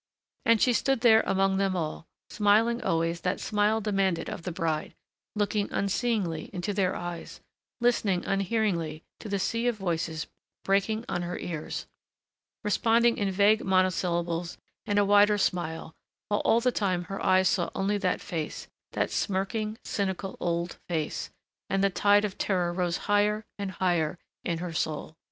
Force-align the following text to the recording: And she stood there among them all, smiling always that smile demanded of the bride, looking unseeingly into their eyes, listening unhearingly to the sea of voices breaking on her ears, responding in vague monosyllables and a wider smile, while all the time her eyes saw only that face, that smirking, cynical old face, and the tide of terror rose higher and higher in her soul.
And 0.47 0.59
she 0.59 0.73
stood 0.73 1.01
there 1.01 1.21
among 1.27 1.57
them 1.57 1.75
all, 1.75 2.07
smiling 2.31 2.81
always 2.81 3.21
that 3.21 3.39
smile 3.39 3.79
demanded 3.79 4.29
of 4.31 4.41
the 4.41 4.51
bride, 4.51 4.95
looking 5.35 5.71
unseeingly 5.71 6.49
into 6.51 6.73
their 6.73 6.95
eyes, 6.95 7.39
listening 7.79 8.25
unhearingly 8.25 9.03
to 9.19 9.29
the 9.29 9.37
sea 9.37 9.67
of 9.67 9.77
voices 9.77 10.25
breaking 10.63 11.05
on 11.07 11.21
her 11.21 11.37
ears, 11.37 11.85
responding 12.63 13.19
in 13.19 13.29
vague 13.31 13.63
monosyllables 13.63 14.57
and 14.87 14.97
a 14.97 15.05
wider 15.05 15.37
smile, 15.37 15.93
while 16.29 16.39
all 16.39 16.59
the 16.61 16.71
time 16.71 17.03
her 17.03 17.23
eyes 17.23 17.47
saw 17.47 17.69
only 17.75 17.99
that 17.99 18.21
face, 18.21 18.67
that 18.93 19.11
smirking, 19.11 19.77
cynical 19.83 20.35
old 20.39 20.79
face, 20.87 21.29
and 21.69 21.83
the 21.83 21.91
tide 21.91 22.25
of 22.25 22.39
terror 22.39 22.73
rose 22.73 22.97
higher 23.05 23.45
and 23.59 23.73
higher 23.73 24.17
in 24.43 24.57
her 24.57 24.73
soul. 24.73 25.15